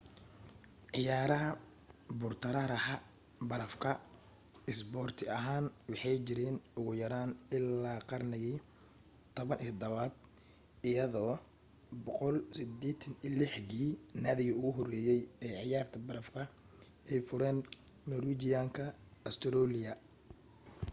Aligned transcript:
ciyaaraha 0.93 1.49
buur-taraaraxa 2.19 2.95
barafka 3.49 3.91
isboorti 4.71 5.23
ahaan 5.37 5.65
waxay 5.91 6.17
jireen 6.27 6.57
ugu 6.79 6.93
yaraan 7.03 7.31
illaa 7.57 7.99
qarnigii 8.09 8.57
17aad 9.39 10.13
iyadoo 10.91 11.33
186-gii 12.07 13.91
naadiga 14.23 14.53
ugu 14.59 14.69
horreeyay 14.77 15.21
ee 15.47 15.53
ciyaarta 15.67 15.97
barafka 16.07 16.41
ay 17.11 17.19
fureen 17.29 17.57
norwijiyaanka 18.09 18.83
australiya 19.29 19.93